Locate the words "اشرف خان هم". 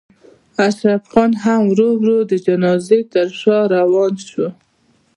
0.67-1.61